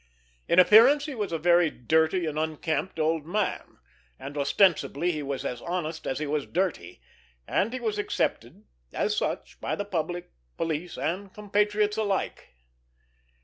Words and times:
In 0.47 0.57
appearance 0.57 1.05
he 1.05 1.13
was 1.13 1.31
a 1.31 1.37
very 1.37 1.69
dirty 1.69 2.25
and 2.25 2.39
unkempt 2.39 2.99
old 2.99 3.23
man, 3.23 3.77
and 4.17 4.35
ostensibly 4.35 5.11
he 5.11 5.21
was 5.21 5.45
as 5.45 5.61
honest 5.61 6.07
as 6.07 6.17
he 6.17 6.25
was 6.25 6.47
dirty—and 6.47 7.71
he 7.71 7.79
was 7.79 7.99
accepted 7.99 8.63
as 8.93 9.15
such 9.15 9.61
by 9.61 9.75
public, 9.75 10.31
police 10.57 10.97
and 10.97 11.31
compatriots 11.31 11.97
alike. 11.97 12.55